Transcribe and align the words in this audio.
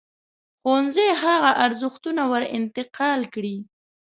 ښوونځی 0.59 1.07
هغه 1.23 1.51
ارزښتونه 1.65 2.21
ور 2.31 2.43
انتقال 2.57 3.21
کړي. 3.33 3.57